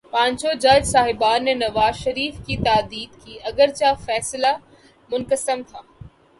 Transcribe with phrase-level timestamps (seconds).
[0.11, 4.51] پانچوں جج صاحبان نے نواز شریف کی تادیب کی، اگرچہ فیصلہ
[5.09, 5.81] منقسم تھا۔